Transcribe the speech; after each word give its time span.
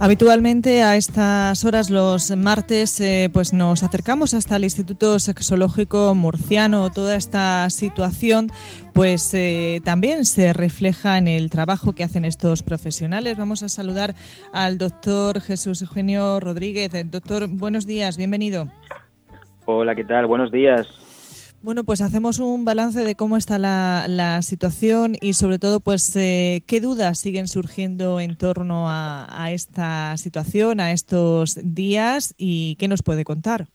Habitualmente 0.00 0.84
a 0.84 0.94
estas 0.94 1.64
horas 1.64 1.90
los 1.90 2.30
martes 2.36 3.00
eh, 3.00 3.30
pues 3.32 3.52
nos 3.52 3.82
acercamos 3.82 4.32
hasta 4.32 4.54
el 4.54 4.62
Instituto 4.62 5.18
Sexológico 5.18 6.14
Murciano. 6.14 6.88
Toda 6.92 7.16
esta 7.16 7.68
situación 7.68 8.48
pues 8.94 9.34
eh, 9.34 9.80
también 9.84 10.24
se 10.24 10.52
refleja 10.52 11.18
en 11.18 11.26
el 11.26 11.50
trabajo 11.50 11.94
que 11.96 12.04
hacen 12.04 12.24
estos 12.24 12.62
profesionales. 12.62 13.36
Vamos 13.36 13.64
a 13.64 13.68
saludar 13.68 14.14
al 14.52 14.78
doctor 14.78 15.40
Jesús 15.40 15.82
Eugenio 15.82 16.38
Rodríguez. 16.38 16.92
Doctor, 17.10 17.48
buenos 17.48 17.84
días, 17.84 18.16
bienvenido. 18.16 18.68
Hola, 19.64 19.96
¿qué 19.96 20.04
tal? 20.04 20.26
Buenos 20.26 20.52
días. 20.52 20.86
Bueno, 21.60 21.82
pues 21.82 22.00
hacemos 22.02 22.38
un 22.38 22.64
balance 22.64 23.02
de 23.02 23.16
cómo 23.16 23.36
está 23.36 23.58
la, 23.58 24.42
situación 24.42 25.16
y 25.20 25.32
sobre 25.32 25.58
todo, 25.58 25.80
pues, 25.80 26.14
eh, 26.14 26.62
qué 26.68 26.80
dudas 26.80 27.18
siguen 27.18 27.48
surgiendo 27.48 28.20
en 28.20 28.36
torno 28.36 28.84
a, 28.88 29.50
esta 29.50 30.16
situación, 30.18 30.78
a 30.78 30.92
estos 30.92 31.58
días 31.64 32.34
y 32.38 32.76
qué 32.76 32.86
nos 32.86 33.02
puede 33.02 33.24
contar. 33.24 33.66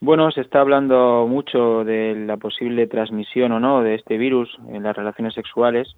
Bueno, 0.00 0.30
se 0.32 0.42
está 0.42 0.60
hablando 0.60 1.26
mucho 1.26 1.82
de 1.84 2.14
la 2.26 2.36
posible 2.36 2.86
transmisión 2.86 3.52
o 3.52 3.60
no 3.60 3.82
de 3.82 3.94
este 3.94 4.18
virus 4.18 4.50
en 4.68 4.82
las 4.82 4.96
relaciones 4.96 5.34
sexuales 5.34 5.88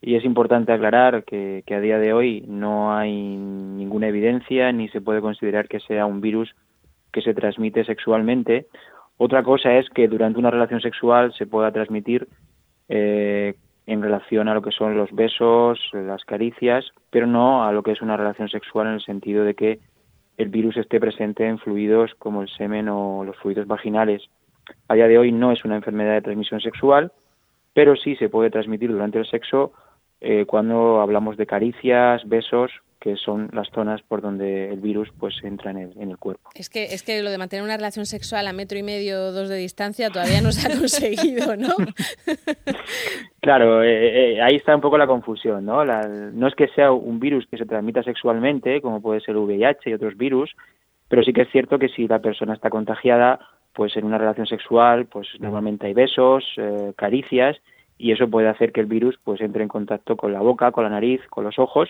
y 0.00 0.14
es 0.14 0.24
importante 0.24 0.72
aclarar 0.72 1.24
que, 1.24 1.64
que 1.66 1.74
a 1.74 1.80
día 1.80 1.98
de 1.98 2.12
hoy 2.12 2.44
no 2.46 2.96
hay 2.96 3.12
ninguna 3.12 4.08
evidencia 4.08 4.70
ni 4.72 4.88
se 4.88 5.00
puede 5.00 5.20
considerar 5.20 5.68
que 5.68 5.80
sea 5.80 6.06
un 6.06 6.20
virus 6.20 6.54
que 7.12 7.22
se 7.22 7.34
transmite 7.34 7.84
sexualmente 7.84 8.66
otra 9.22 9.42
cosa 9.42 9.76
es 9.76 9.90
que 9.90 10.08
durante 10.08 10.38
una 10.38 10.50
relación 10.50 10.80
sexual 10.80 11.34
se 11.34 11.46
pueda 11.46 11.70
transmitir 11.70 12.26
eh, 12.88 13.54
en 13.84 14.00
relación 14.00 14.48
a 14.48 14.54
lo 14.54 14.62
que 14.62 14.70
son 14.70 14.96
los 14.96 15.12
besos, 15.12 15.78
las 15.92 16.24
caricias, 16.24 16.86
pero 17.10 17.26
no 17.26 17.62
a 17.66 17.70
lo 17.70 17.82
que 17.82 17.92
es 17.92 18.00
una 18.00 18.16
relación 18.16 18.48
sexual 18.48 18.86
en 18.86 18.94
el 18.94 19.02
sentido 19.02 19.44
de 19.44 19.52
que 19.54 19.78
el 20.38 20.48
virus 20.48 20.78
esté 20.78 20.98
presente 20.98 21.46
en 21.46 21.58
fluidos 21.58 22.14
como 22.14 22.40
el 22.40 22.48
semen 22.48 22.88
o 22.88 23.22
los 23.22 23.36
fluidos 23.36 23.66
vaginales. 23.66 24.22
A 24.88 24.94
día 24.94 25.06
de 25.06 25.18
hoy 25.18 25.32
no 25.32 25.52
es 25.52 25.66
una 25.66 25.76
enfermedad 25.76 26.14
de 26.14 26.22
transmisión 26.22 26.62
sexual, 26.62 27.12
pero 27.74 27.96
sí 27.96 28.16
se 28.16 28.30
puede 28.30 28.48
transmitir 28.48 28.90
durante 28.90 29.18
el 29.18 29.26
sexo 29.26 29.72
eh, 30.22 30.46
cuando 30.46 31.02
hablamos 31.02 31.36
de 31.36 31.44
caricias, 31.44 32.26
besos 32.26 32.72
que 33.00 33.16
son 33.16 33.48
las 33.52 33.68
zonas 33.70 34.02
por 34.02 34.20
donde 34.20 34.68
el 34.70 34.80
virus 34.80 35.08
pues 35.18 35.34
entra 35.42 35.70
en 35.70 35.78
el, 35.78 35.92
en 35.98 36.10
el 36.10 36.18
cuerpo. 36.18 36.50
Es 36.54 36.68
que, 36.68 36.84
es 36.84 37.02
que 37.02 37.22
lo 37.22 37.30
de 37.30 37.38
mantener 37.38 37.64
una 37.64 37.76
relación 37.76 38.04
sexual 38.04 38.46
a 38.46 38.52
metro 38.52 38.78
y 38.78 38.82
medio 38.82 39.24
o 39.24 39.32
dos 39.32 39.48
de 39.48 39.56
distancia 39.56 40.10
todavía 40.10 40.42
no 40.42 40.52
se 40.52 40.70
ha 40.70 40.70
conseguido, 40.78 41.56
¿no? 41.56 41.70
claro, 43.40 43.82
eh, 43.82 44.34
eh, 44.34 44.42
ahí 44.42 44.56
está 44.56 44.74
un 44.74 44.82
poco 44.82 44.98
la 44.98 45.06
confusión, 45.06 45.64
¿no? 45.64 45.84
no 45.84 46.46
es 46.46 46.54
que 46.54 46.68
sea 46.68 46.92
un 46.92 47.18
virus 47.18 47.46
que 47.46 47.56
se 47.56 47.64
transmita 47.64 48.02
sexualmente, 48.02 48.82
como 48.82 49.00
puede 49.00 49.20
ser 49.20 49.34
el 49.34 49.38
VIH 49.38 49.90
y 49.90 49.94
otros 49.94 50.16
virus, 50.16 50.54
pero 51.08 51.22
sí 51.22 51.32
que 51.32 51.42
es 51.42 51.50
cierto 51.50 51.78
que 51.78 51.88
si 51.88 52.06
la 52.06 52.20
persona 52.20 52.52
está 52.52 52.68
contagiada, 52.68 53.40
pues 53.72 53.96
en 53.96 54.04
una 54.04 54.18
relación 54.18 54.46
sexual, 54.46 55.06
pues 55.06 55.26
normalmente 55.38 55.86
hay 55.86 55.94
besos, 55.94 56.44
eh, 56.58 56.92
caricias, 56.96 57.56
y 57.96 58.12
eso 58.12 58.28
puede 58.28 58.48
hacer 58.48 58.72
que 58.72 58.80
el 58.80 58.86
virus 58.86 59.18
pues 59.24 59.40
entre 59.40 59.62
en 59.62 59.68
contacto 59.68 60.16
con 60.16 60.32
la 60.32 60.40
boca, 60.40 60.70
con 60.70 60.84
la 60.84 60.90
nariz, 60.90 61.20
con 61.28 61.44
los 61.44 61.58
ojos, 61.58 61.88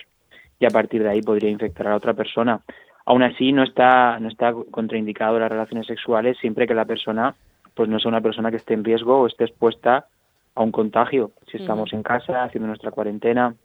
y 0.61 0.65
a 0.65 0.69
partir 0.69 1.03
de 1.03 1.09
ahí 1.09 1.21
podría 1.21 1.49
infectar 1.49 1.87
a 1.87 1.95
otra 1.95 2.13
persona. 2.13 2.61
Aún 3.05 3.23
así 3.23 3.51
no 3.51 3.63
está 3.63 4.19
no 4.19 4.29
está 4.29 4.53
contraindicado 4.69 5.39
las 5.39 5.51
relaciones 5.51 5.87
sexuales 5.87 6.37
siempre 6.37 6.67
que 6.67 6.75
la 6.75 6.85
persona 6.85 7.35
pues 7.73 7.89
no 7.89 7.99
sea 7.99 8.09
una 8.09 8.21
persona 8.21 8.51
que 8.51 8.57
esté 8.57 8.75
en 8.75 8.83
riesgo 8.83 9.19
o 9.19 9.27
esté 9.27 9.45
expuesta 9.45 10.05
a 10.53 10.61
un 10.61 10.71
contagio. 10.71 11.31
Si 11.49 11.57
estamos 11.57 11.91
en 11.93 12.03
casa 12.03 12.43
haciendo 12.43 12.67
nuestra 12.67 12.91
cuarentena, 12.91 13.55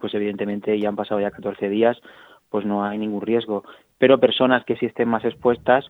pues 0.00 0.14
evidentemente 0.14 0.78
ya 0.78 0.88
han 0.88 0.96
pasado 0.96 1.20
ya 1.20 1.30
14 1.30 1.68
días, 1.68 2.00
pues 2.48 2.64
no 2.64 2.84
hay 2.84 2.96
ningún 2.96 3.20
riesgo. 3.20 3.64
Pero 3.98 4.20
personas 4.20 4.64
que 4.64 4.76
sí 4.76 4.86
estén 4.86 5.08
más 5.08 5.24
expuestas, 5.24 5.84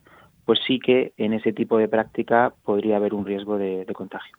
pues 0.47 0.59
sí 0.67 0.81
que 0.81 1.13
en 1.19 1.35
ese 1.35 1.53
tipo 1.53 1.79
de 1.79 1.89
práctica 1.89 2.55
podría 2.65 2.97
haber 2.97 3.15
un 3.15 3.27
riesgo 3.27 3.59
de 3.59 3.87
contagio. 3.95 4.37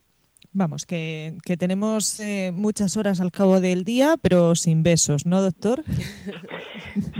Vamos, 0.58 0.86
que, 0.86 1.34
tenemos 1.60 2.18
eh, 2.22 2.54
muchas 2.56 2.96
horas 2.96 3.20
al 3.20 3.30
cabo 3.30 3.60
del 3.60 3.84
día, 3.84 4.16
pero 4.22 4.56
sin 4.56 4.84
besos, 4.84 5.26
¿no, 5.26 5.42
doctor? 5.42 5.84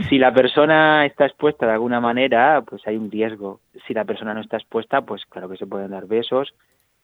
Si 0.08 0.16
la 0.16 0.32
persona 0.32 1.04
está 1.04 1.26
expuesta 1.26 1.66
de 1.66 1.72
alguna 1.72 2.00
manera, 2.00 2.62
pues 2.62 2.80
hay 2.86 2.96
un 2.96 3.10
riesgo. 3.10 3.60
Si 3.86 3.92
la 3.92 4.06
persona 4.06 4.32
no 4.32 4.40
está 4.40 4.56
expuesta, 4.56 5.02
pues 5.02 5.26
claro 5.26 5.50
que 5.50 5.58
se 5.58 5.66
pueden 5.66 5.90
dar 5.90 6.06
besos, 6.06 6.54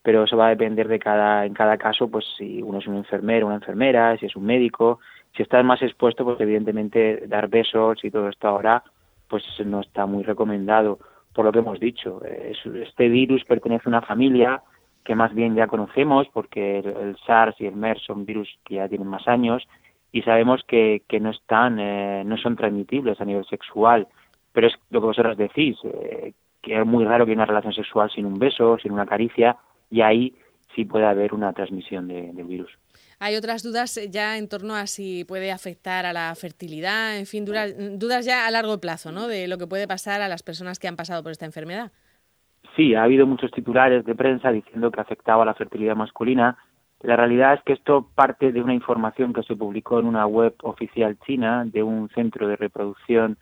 pero 0.01 0.23
eso 0.23 0.37
va 0.37 0.47
a 0.47 0.49
depender 0.49 0.87
de 0.87 0.97
cada, 0.97 1.45
en 1.45 1.53
cada 1.53 1.77
caso, 1.77 2.07
pues 2.07 2.25
si 2.35 2.63
uno 2.63 2.79
es 2.79 2.87
un 2.87 2.95
enfermero, 2.95 3.45
una 3.45 3.57
enfermera, 3.57 4.17
si 4.17 4.25
es 4.25 4.35
un 4.35 4.45
médico. 4.45 4.99
Si 5.37 5.43
estás 5.43 5.63
más 5.63 5.83
expuesto, 5.83 6.23
pues 6.23 6.41
evidentemente 6.41 7.27
dar 7.27 7.47
besos 7.47 8.03
y 8.03 8.09
todo 8.09 8.27
esto 8.27 8.47
ahora, 8.47 8.81
pues 9.27 9.43
no 9.63 9.81
está 9.81 10.07
muy 10.07 10.23
recomendado, 10.23 10.97
por 11.31 11.45
lo 11.45 11.51
que 11.51 11.59
hemos 11.59 11.79
dicho. 11.79 12.23
Este 12.25 13.07
virus 13.07 13.43
pertenece 13.45 13.83
a 13.85 13.89
una 13.89 14.01
familia 14.01 14.63
que 15.03 15.15
más 15.15 15.33
bien 15.33 15.55
ya 15.55 15.67
conocemos 15.67 16.27
porque 16.33 16.79
el, 16.79 17.17
SARS 17.25 17.59
y 17.59 17.65
el 17.65 17.75
MERS 17.75 18.03
son 18.05 18.25
virus 18.25 18.49
que 18.63 18.75
ya 18.75 18.87
tienen 18.87 19.07
más 19.07 19.27
años 19.27 19.63
y 20.11 20.21
sabemos 20.21 20.61
que, 20.67 21.03
que 21.07 21.19
no 21.19 21.31
están, 21.31 21.79
eh, 21.79 22.23
no 22.25 22.37
son 22.37 22.55
transmitibles 22.55 23.19
a 23.19 23.25
nivel 23.25 23.45
sexual. 23.45 24.07
Pero 24.51 24.67
es 24.67 24.73
lo 24.91 25.01
que 25.01 25.07
vosotros 25.07 25.37
decís, 25.37 25.77
eh, 25.83 26.33
que 26.61 26.79
es 26.79 26.85
muy 26.85 27.03
raro 27.03 27.25
que 27.25 27.31
haya 27.31 27.39
una 27.39 27.45
relación 27.45 27.73
sexual 27.73 28.11
sin 28.11 28.25
un 28.25 28.37
beso, 28.37 28.77
sin 28.81 28.91
una 28.91 29.05
caricia, 29.05 29.57
y 29.89 30.01
ahí 30.01 30.35
sí 30.75 30.85
puede 30.85 31.05
haber 31.05 31.33
una 31.33 31.53
transmisión 31.53 32.07
del 32.07 32.45
virus. 32.45 32.71
Hay 33.19 33.35
otras 33.35 33.63
dudas 33.63 33.99
ya 34.09 34.37
en 34.37 34.49
torno 34.49 34.75
a 34.75 34.87
si 34.87 35.23
puede 35.23 35.51
afectar 35.51 36.05
a 36.05 36.13
la 36.13 36.33
fertilidad, 36.35 37.17
en 37.17 37.25
fin, 37.25 37.45
dudas, 37.45 37.73
dudas 37.97 38.25
ya 38.25 38.47
a 38.47 38.51
largo 38.51 38.79
plazo, 38.79 39.11
¿no? 39.11 39.27
De 39.27 39.47
lo 39.47 39.57
que 39.57 39.67
puede 39.67 39.87
pasar 39.87 40.21
a 40.21 40.27
las 40.27 40.43
personas 40.43 40.79
que 40.79 40.87
han 40.87 40.95
pasado 40.95 41.23
por 41.23 41.31
esta 41.31 41.45
enfermedad. 41.45 41.91
Sí, 42.75 42.95
ha 42.95 43.03
habido 43.03 43.27
muchos 43.27 43.51
titulares 43.51 44.03
de 44.05 44.15
prensa 44.15 44.51
diciendo 44.51 44.91
que 44.91 45.01
afectaba 45.01 45.43
a 45.43 45.45
la 45.45 45.53
fertilidad 45.53 45.95
masculina. 45.95 46.57
La 47.01 47.15
realidad 47.15 47.53
es 47.53 47.61
que 47.63 47.73
esto 47.73 48.07
parte 48.15 48.51
de 48.51 48.61
una 48.61 48.73
información 48.73 49.33
que 49.33 49.43
se 49.43 49.55
publicó 49.55 49.99
en 49.99 50.07
una 50.07 50.25
web 50.25 50.55
oficial 50.63 51.17
china 51.25 51.65
de 51.65 51.83
un 51.83 52.09
centro 52.09 52.47
de 52.47 52.55
reproducción 52.55 53.37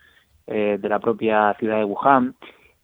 eh, 0.47 0.77
de 0.81 0.89
la 0.89 0.99
propia 0.99 1.53
ciudad 1.59 1.77
de 1.77 1.85
Wuhan, 1.85 2.35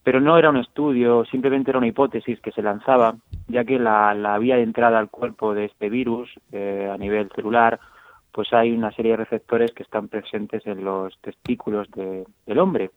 pero 0.03 0.21
no 0.21 0.37
era 0.37 0.51
un 0.51 0.57
estudio, 0.57 1.25
simplemente 1.25 1.71
era 1.71 1.79
una 1.79 1.87
hipótesis 1.87 2.39
que 2.39 2.51
se 2.51 2.61
lanzaba, 2.61 3.15
ya 3.47 3.65
que 3.65 3.77
la, 3.77 4.37
vía 4.39 4.55
de 4.55 4.63
entrada 4.63 4.99
al 4.99 5.09
cuerpo 5.09 5.53
de 5.53 5.65
este 5.65 5.89
virus 5.89 6.29
eh, 6.51 6.89
a 6.89 6.97
nivel 6.97 7.29
celular, 7.35 7.79
pues 8.31 8.53
hay 8.53 8.71
una 8.71 8.91
serie 8.91 9.11
de 9.11 9.17
receptores 9.17 9.71
que 9.71 9.83
están 9.83 10.07
presentes 10.07 10.65
en 10.67 10.85
los 10.85 11.17
testículos 11.19 11.89
del 11.91 12.59
hombre 12.59 12.91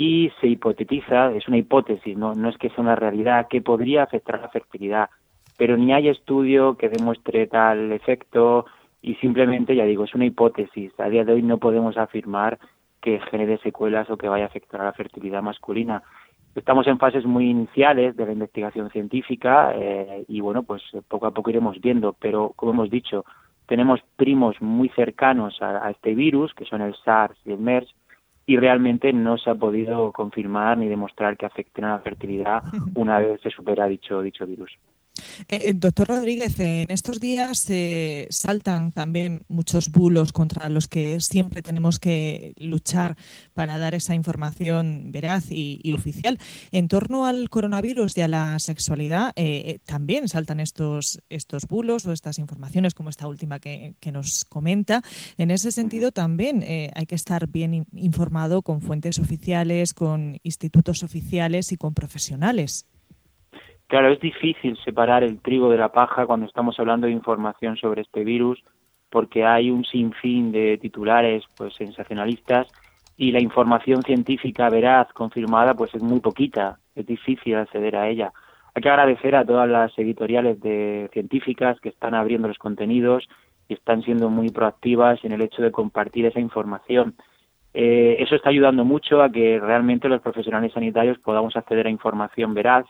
y 0.00 0.32
se 0.40 0.46
hipotetiza, 0.46 1.30
es 1.32 1.46
una 1.46 1.58
hipótesis, 1.58 2.16
¿no? 2.16 2.34
no 2.34 2.48
es 2.48 2.56
que 2.56 2.70
sea 2.70 2.80
una 2.80 2.96
realidad, 2.96 3.48
que 3.48 3.60
podría 3.60 4.02
afectar 4.02 4.40
la 4.40 4.48
fertilidad, 4.48 5.10
pero 5.58 5.76
ni 5.76 5.92
hay 5.92 6.08
estudio 6.08 6.78
que 6.78 6.88
demuestre 6.88 7.46
tal 7.48 7.92
efecto 7.92 8.64
y 9.02 9.16
simplemente, 9.16 9.76
ya 9.76 9.84
digo, 9.84 10.04
es 10.04 10.14
una 10.14 10.24
hipótesis. 10.24 10.98
A 10.98 11.10
día 11.10 11.26
de 11.26 11.34
hoy 11.34 11.42
no 11.42 11.58
podemos 11.58 11.98
afirmar 11.98 12.58
que 13.02 13.20
genere 13.30 13.58
secuelas 13.58 14.08
o 14.08 14.16
que 14.16 14.28
vaya 14.28 14.44
a 14.44 14.46
afectar 14.46 14.80
a 14.80 14.84
la 14.84 14.94
fertilidad 14.94 15.42
masculina. 15.42 16.02
Estamos 16.54 16.86
en 16.86 16.98
fases 16.98 17.26
muy 17.26 17.50
iniciales 17.50 18.16
de 18.16 18.24
la 18.24 18.32
investigación 18.32 18.88
científica 18.88 19.74
eh, 19.74 20.24
y 20.28 20.40
bueno, 20.40 20.62
pues 20.62 20.82
poco 21.08 21.26
a 21.26 21.32
poco 21.32 21.50
iremos 21.50 21.78
viendo, 21.78 22.16
pero 22.18 22.54
como 22.56 22.72
hemos 22.72 22.88
dicho, 22.88 23.26
tenemos 23.66 24.00
primos 24.16 24.56
muy 24.62 24.88
cercanos 24.88 25.60
a, 25.60 25.86
a 25.86 25.90
este 25.90 26.14
virus, 26.14 26.54
que 26.54 26.64
son 26.64 26.80
el 26.80 26.94
SARS 27.04 27.36
y 27.44 27.52
el 27.52 27.58
MERS, 27.58 27.94
y 28.50 28.56
realmente 28.56 29.12
no 29.12 29.38
se 29.38 29.48
ha 29.48 29.54
podido 29.54 30.10
confirmar 30.10 30.76
ni 30.76 30.88
demostrar 30.88 31.36
que 31.36 31.46
afecten 31.46 31.84
a 31.84 31.90
la 31.90 31.98
fertilidad 32.00 32.64
una 32.96 33.20
vez 33.20 33.40
se 33.42 33.50
supera 33.50 33.86
dicho, 33.86 34.22
dicho 34.22 34.44
virus. 34.44 34.76
Eh, 35.48 35.60
eh, 35.68 35.72
doctor 35.74 36.08
Rodríguez, 36.08 36.58
en 36.60 36.90
estos 36.90 37.20
días 37.20 37.58
se 37.58 38.26
saltan 38.30 38.92
también 38.92 39.42
muchos 39.48 39.90
bulos 39.90 40.32
contra 40.32 40.68
los 40.68 40.88
que 40.88 41.20
siempre 41.20 41.62
tenemos 41.62 41.98
que 41.98 42.54
luchar 42.56 43.16
para 43.54 43.78
dar 43.78 43.94
esa 43.94 44.14
información 44.14 45.12
veraz 45.12 45.46
y, 45.50 45.80
oficial. 45.92 46.38
En 46.70 46.88
torno 46.88 47.26
al 47.26 47.50
coronavirus 47.50 48.16
y 48.16 48.20
a 48.22 48.28
la 48.28 48.58
sexualidad, 48.58 49.32
eh, 49.36 49.80
también 49.84 50.28
saltan 50.28 50.60
estos, 50.60 51.20
estos 51.28 51.66
bulos 51.66 52.06
o 52.06 52.12
estas 52.12 52.38
informaciones, 52.38 52.94
como 52.94 53.10
esta 53.10 53.26
última 53.26 53.58
que, 53.58 53.94
nos 54.10 54.44
comenta. 54.44 55.02
En 55.38 55.52
ese 55.52 55.70
sentido, 55.70 56.10
también 56.10 56.64
hay 56.94 57.06
que 57.06 57.14
estar 57.14 57.46
bien 57.46 57.86
informado 57.92 58.62
con 58.62 58.80
fuentes 58.80 59.20
oficiales, 59.20 59.94
con 59.94 60.38
institutos 60.42 61.04
oficiales 61.04 61.70
y 61.70 61.76
con 61.76 61.94
profesionales. 61.94 62.86
Claro, 63.90 64.12
es 64.12 64.20
difícil 64.20 64.78
separar 64.84 65.24
el 65.24 65.40
trigo 65.40 65.68
de 65.68 65.76
la 65.76 65.88
paja 65.88 66.24
cuando 66.24 66.46
estamos 66.46 66.78
hablando 66.78 67.08
de 67.08 67.12
información 67.12 67.76
sobre 67.76 68.02
este 68.02 68.22
virus, 68.22 68.62
porque 69.10 69.44
hay 69.44 69.68
un 69.68 69.84
sinfín 69.84 70.52
de 70.52 70.78
titulares 70.78 71.42
pues 71.56 71.74
sensacionalistas 71.74 72.68
y 73.16 73.32
la 73.32 73.40
información 73.42 74.02
científica 74.02 74.70
veraz, 74.70 75.12
confirmada, 75.12 75.74
pues 75.74 75.92
es 75.92 76.04
muy 76.04 76.20
poquita, 76.20 76.78
es 76.94 77.04
difícil 77.04 77.56
acceder 77.56 77.96
a 77.96 78.08
ella. 78.08 78.32
Hay 78.76 78.82
que 78.82 78.88
agradecer 78.88 79.34
a 79.34 79.44
todas 79.44 79.68
las 79.68 79.98
editoriales 79.98 80.60
de 80.60 81.10
científicas 81.12 81.80
que 81.80 81.88
están 81.88 82.14
abriendo 82.14 82.46
los 82.46 82.58
contenidos 82.58 83.28
y 83.66 83.74
están 83.74 84.04
siendo 84.04 84.30
muy 84.30 84.50
proactivas 84.50 85.18
en 85.24 85.32
el 85.32 85.42
hecho 85.42 85.62
de 85.62 85.72
compartir 85.72 86.26
esa 86.26 86.38
información. 86.38 87.16
Eh, 87.74 88.18
eso 88.20 88.36
está 88.36 88.50
ayudando 88.50 88.84
mucho 88.84 89.20
a 89.20 89.32
que 89.32 89.58
realmente 89.58 90.08
los 90.08 90.22
profesionales 90.22 90.74
sanitarios 90.74 91.18
podamos 91.18 91.56
acceder 91.56 91.88
a 91.88 91.90
información 91.90 92.54
veraz, 92.54 92.86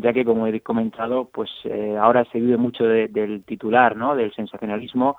ya 0.00 0.12
que, 0.12 0.24
como 0.24 0.46
he 0.46 0.60
comentado, 0.60 1.28
pues 1.32 1.50
eh, 1.64 1.96
ahora 2.00 2.24
se 2.32 2.40
vive 2.40 2.56
mucho 2.56 2.84
del 2.84 3.44
titular, 3.44 3.96
¿no? 3.96 4.16
Del 4.16 4.32
sensacionalismo, 4.34 5.16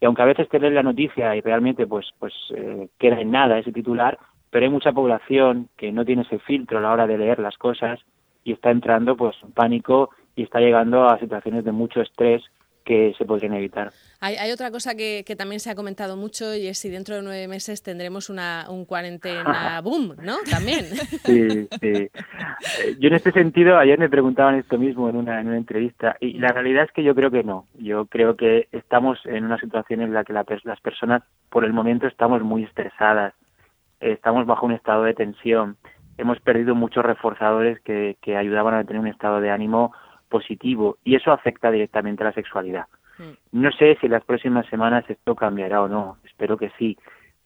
y 0.00 0.06
aunque 0.06 0.22
a 0.22 0.26
veces 0.26 0.48
te 0.48 0.58
lees 0.58 0.72
la 0.72 0.82
noticia 0.82 1.36
y 1.36 1.40
realmente 1.40 1.86
pues 1.86 2.06
pues 2.18 2.32
eh, 2.56 2.88
queda 2.98 3.20
en 3.20 3.30
nada 3.30 3.58
ese 3.58 3.72
titular, 3.72 4.18
pero 4.50 4.64
hay 4.64 4.70
mucha 4.70 4.92
población 4.92 5.68
que 5.76 5.92
no 5.92 6.04
tiene 6.04 6.22
ese 6.22 6.38
filtro 6.38 6.78
a 6.78 6.80
la 6.80 6.92
hora 6.92 7.06
de 7.06 7.18
leer 7.18 7.38
las 7.38 7.58
cosas 7.58 8.00
y 8.42 8.52
está 8.52 8.70
entrando 8.70 9.16
pues 9.16 9.36
en 9.42 9.52
pánico 9.52 10.10
y 10.34 10.42
está 10.42 10.60
llegando 10.60 11.06
a 11.06 11.18
situaciones 11.18 11.64
de 11.64 11.72
mucho 11.72 12.00
estrés 12.00 12.42
que 12.90 13.14
se 13.16 13.24
podrían 13.24 13.54
evitar. 13.54 13.92
Hay, 14.20 14.50
otra 14.50 14.72
cosa 14.72 14.96
que, 14.96 15.22
también 15.38 15.60
se 15.60 15.70
ha 15.70 15.76
comentado 15.76 16.16
mucho 16.16 16.56
y 16.56 16.66
es 16.66 16.76
si 16.76 16.90
dentro 16.90 17.14
de 17.14 17.22
nueve 17.22 17.46
meses 17.46 17.84
tendremos 17.84 18.28
una, 18.28 18.66
un 18.68 18.84
cuarentena 18.84 19.80
boom, 19.84 20.16
¿no? 20.20 20.38
También. 20.50 20.86
Sí, 21.24 21.68
sí. 21.80 22.10
Eh, 22.10 22.10
yo 22.98 23.08
en 23.08 23.14
este 23.14 23.30
sentido, 23.30 23.78
ayer 23.78 23.96
me 23.96 24.08
preguntaban 24.08 24.56
esto 24.56 24.76
mismo 24.76 25.08
en 25.08 25.14
una, 25.14 25.40
en 25.40 25.46
una 25.46 25.56
entrevista 25.56 26.16
y 26.18 26.32
la 26.38 26.48
realidad 26.48 26.84
es 26.84 26.90
que 26.90 27.04
yo 27.04 27.14
creo 27.14 27.30
que 27.30 27.44
no. 27.44 27.66
Yo 27.78 28.06
creo 28.06 28.34
que 28.34 28.66
estamos 28.72 29.20
en 29.24 29.44
una 29.44 29.60
situación 29.60 30.00
en 30.00 30.12
la 30.12 30.24
que 30.24 30.32
las 30.32 30.80
personas 30.80 31.22
por 31.48 31.64
el 31.64 31.72
momento 31.72 32.08
estamos 32.08 32.42
muy 32.42 32.64
estresadas, 32.64 33.34
estamos 34.00 34.46
bajo 34.46 34.66
un 34.66 34.72
estado 34.72 35.04
de 35.04 35.14
tensión, 35.14 35.76
hemos 36.18 36.40
perdido 36.40 36.74
muchos 36.74 37.04
reforzadores 37.04 37.78
que, 37.82 38.16
que 38.20 38.36
ayudaban 38.36 38.74
a 38.74 38.82
tener 38.82 39.00
un 39.00 39.06
estado 39.06 39.40
de 39.40 39.50
ánimo 39.50 39.92
positivo 40.30 40.96
y 41.04 41.16
eso 41.16 41.32
afecta 41.32 41.70
directamente 41.70 42.22
a 42.22 42.26
la 42.26 42.32
sexualidad. 42.32 42.86
Mm. 43.18 43.60
No 43.60 43.72
sé 43.72 43.98
si 44.00 44.06
en 44.06 44.12
las 44.12 44.24
próximas 44.24 44.66
semanas 44.66 45.04
esto 45.08 45.34
cambiará 45.34 45.82
o 45.82 45.88
no, 45.88 46.16
espero 46.24 46.56
que 46.56 46.70
sí, 46.78 46.96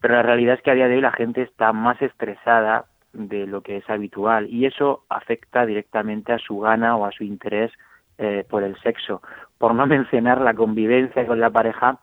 pero 0.01 0.15
la 0.15 0.23
realidad 0.23 0.55
es 0.55 0.63
que 0.63 0.71
a 0.71 0.75
día 0.75 0.87
de 0.87 0.97
hoy 0.97 1.01
la 1.01 1.13
gente 1.13 1.43
está 1.43 1.73
más 1.73 2.01
estresada 2.01 2.85
de 3.13 3.47
lo 3.47 3.63
que 3.63 3.79
es 3.79 3.91
habitual 3.91 4.49
y 4.49 4.67
eso 4.67 5.05
afecta 5.09 5.67
directamente 5.67 6.33
a 6.33 6.39
su 6.39 6.61
gana 6.61 6.97
o 6.97 7.07
a 7.07 7.13
su 7.13 7.25
interés 7.25 7.73
eh, 8.19 8.45
por 8.49 8.63
el 8.63 8.77
sexo, 8.83 9.23
por 9.59 9.75
no 9.75 9.87
mencionar 9.89 10.41
la 10.41 10.55
convivencia 10.55 11.27
con 11.27 11.41
la 11.41 11.51
pareja 11.51 11.99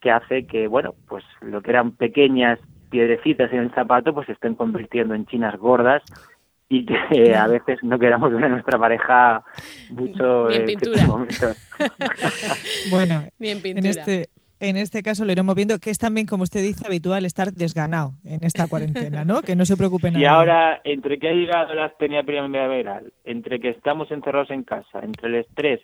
que 0.00 0.10
hace 0.10 0.46
que, 0.46 0.66
bueno, 0.66 0.94
pues 1.08 1.24
lo 1.40 1.62
que 1.62 1.70
eran 1.70 1.92
pequeñas 1.92 2.58
piedrecitas 2.90 3.52
en 3.52 3.60
el 3.60 3.70
zapato 3.70 4.12
pues 4.12 4.26
se 4.26 4.32
estén 4.32 4.54
convirtiendo 4.54 5.14
en 5.14 5.26
chinas 5.26 5.56
gordas 5.56 6.02
y 6.68 6.86
que 6.86 6.96
a 7.36 7.46
veces 7.46 7.78
no 7.82 7.98
queramos 7.98 8.32
ver 8.32 8.44
a 8.44 8.48
nuestra 8.48 8.78
pareja 8.78 9.42
mucho 9.90 10.50
en 10.50 10.64
pintura. 10.66 11.06
bueno, 12.90 13.24
en 13.38 13.86
este 13.86 14.28
en 14.60 14.76
este 14.76 15.02
caso 15.02 15.24
lo 15.24 15.32
iremos 15.32 15.54
viendo 15.54 15.78
que 15.78 15.90
es 15.90 15.98
también, 15.98 16.26
como 16.26 16.44
usted 16.44 16.62
dice, 16.62 16.86
habitual 16.86 17.26
estar 17.26 17.52
desganado 17.52 18.12
en 18.24 18.44
esta 18.44 18.66
cuarentena, 18.66 19.24
¿no? 19.24 19.42
Que 19.42 19.56
no 19.56 19.66
se 19.66 19.76
preocupen. 19.76 20.16
Y 20.16 20.24
ahora, 20.24 20.80
entre 20.84 21.18
que 21.18 21.28
ha 21.28 21.32
llegado 21.32 21.74
la 21.74 21.90
tenía 21.98 22.22
primaveral, 22.22 23.12
entre 23.24 23.60
que 23.60 23.70
estamos 23.70 24.10
encerrados 24.10 24.50
en 24.50 24.62
casa, 24.62 25.00
entre 25.02 25.28
el 25.28 25.34
estrés 25.36 25.80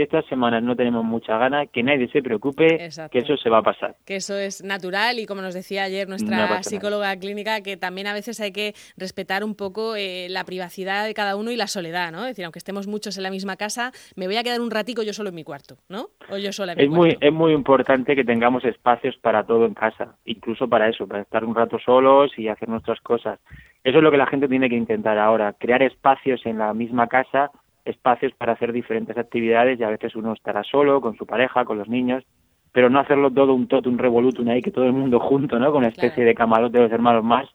si 0.00 0.04
estas 0.04 0.24
semanas 0.26 0.62
no 0.62 0.74
tenemos 0.76 1.04
mucha 1.04 1.36
gana, 1.36 1.66
que 1.66 1.82
nadie 1.82 2.08
se 2.08 2.22
preocupe, 2.22 2.88
que 3.10 3.18
eso 3.18 3.36
se 3.36 3.50
va 3.50 3.58
a 3.58 3.62
pasar. 3.62 3.96
Que 4.06 4.16
eso 4.16 4.34
es 4.34 4.64
natural 4.64 5.18
y 5.18 5.26
como 5.26 5.42
nos 5.42 5.52
decía 5.52 5.82
ayer 5.82 6.08
nuestra 6.08 6.62
psicóloga 6.62 7.14
clínica, 7.16 7.60
que 7.60 7.76
también 7.76 8.06
a 8.06 8.14
veces 8.14 8.40
hay 8.40 8.52
que 8.52 8.72
respetar 8.96 9.44
un 9.44 9.54
poco 9.54 9.96
eh, 9.96 10.28
la 10.30 10.44
privacidad 10.44 11.04
de 11.04 11.12
cada 11.12 11.36
uno 11.36 11.50
y 11.50 11.56
la 11.56 11.66
soledad, 11.66 12.12
¿no? 12.12 12.20
Es 12.20 12.28
decir, 12.28 12.46
aunque 12.46 12.58
estemos 12.58 12.86
muchos 12.86 13.18
en 13.18 13.24
la 13.24 13.30
misma 13.30 13.56
casa, 13.56 13.92
me 14.16 14.26
voy 14.26 14.36
a 14.36 14.42
quedar 14.42 14.62
un 14.62 14.70
ratico 14.70 15.02
yo 15.02 15.12
solo 15.12 15.28
en 15.28 15.34
mi 15.34 15.44
cuarto, 15.44 15.76
¿no? 15.90 16.06
O 16.30 16.38
yo 16.38 16.52
sola 16.52 16.72
en 16.72 16.78
mi 16.78 16.84
es 16.84 16.90
Muy, 16.90 17.18
es 17.20 17.32
muy 17.32 17.52
importante 17.52 18.16
que 18.16 18.24
tengamos 18.24 18.64
espacios 18.64 19.18
para 19.18 19.44
todo 19.44 19.66
en 19.66 19.74
casa, 19.74 20.16
incluso 20.24 20.66
para 20.66 20.88
eso, 20.88 21.06
para 21.06 21.22
estar 21.22 21.44
un 21.44 21.54
rato 21.54 21.78
solos 21.78 22.32
y 22.38 22.48
hacer 22.48 22.70
nuestras 22.70 23.00
cosas. 23.00 23.38
Eso 23.84 23.98
es 23.98 24.02
lo 24.02 24.10
que 24.10 24.18
la 24.18 24.26
gente 24.26 24.48
tiene 24.48 24.68
que 24.68 24.76
intentar 24.76 25.18
ahora, 25.18 25.54
crear 25.54 25.82
espacios 25.82 26.44
en 26.46 26.58
la 26.58 26.72
misma 26.74 27.06
casa 27.06 27.50
espacios 27.90 28.32
para 28.34 28.52
hacer 28.52 28.72
diferentes 28.72 29.16
actividades 29.16 29.78
y 29.78 29.84
a 29.84 29.90
veces 29.90 30.14
uno 30.16 30.32
estará 30.32 30.62
solo, 30.62 31.00
con 31.00 31.16
su 31.16 31.26
pareja, 31.26 31.64
con 31.64 31.78
los 31.78 31.88
niños, 31.88 32.24
pero 32.72 32.88
no 32.88 33.00
hacerlo 33.00 33.30
todo 33.30 33.54
un 33.54 33.66
tot, 33.66 33.86
un 33.86 33.98
revolutum 33.98 34.48
ahí, 34.48 34.62
que 34.62 34.70
todo 34.70 34.86
el 34.86 34.92
mundo 34.92 35.20
junto, 35.20 35.58
¿no? 35.58 35.70
Con 35.72 35.78
una 35.78 35.88
especie 35.88 36.24
de 36.24 36.34
camarote 36.34 36.78
de 36.78 36.84
los 36.84 36.92
hermanos 36.92 37.24
más, 37.24 37.48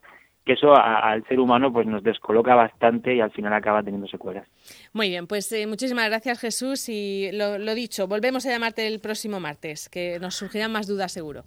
que 0.46 0.54
eso 0.54 0.76
al 0.76 1.26
ser 1.28 1.40
humano 1.40 1.74
pues 1.74 1.88
nos 1.88 2.04
descoloca 2.04 2.54
bastante 2.54 3.16
y 3.16 3.20
al 3.20 3.32
final 3.32 3.52
acaba 3.54 3.82
teniendo 3.82 4.08
secuelas. 4.08 4.48
Muy 4.94 5.10
bien, 5.10 5.26
pues 5.26 5.52
eh, 5.52 5.66
muchísimas 5.66 6.08
gracias 6.08 6.40
Jesús 6.40 6.88
y 6.88 7.32
lo, 7.34 7.58
lo, 7.58 7.74
dicho, 7.74 8.08
volvemos 8.08 8.46
a 8.46 8.52
llamarte 8.52 8.86
el 8.86 9.00
próximo 9.00 9.40
martes, 9.40 9.90
que 9.90 10.20
nos 10.20 10.36
surgirán 10.36 10.72
más 10.72 10.88
dudas 10.88 11.12
seguro. 11.12 11.44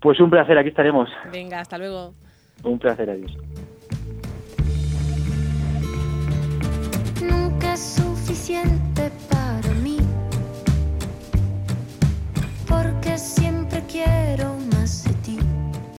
Pues 0.00 0.20
un 0.20 0.30
placer, 0.30 0.56
aquí 0.56 0.68
estaremos. 0.68 1.08
Venga, 1.32 1.58
hasta 1.58 1.76
luego. 1.78 2.12
Un 2.62 2.78
placer, 2.78 3.10
adiós. 3.10 3.36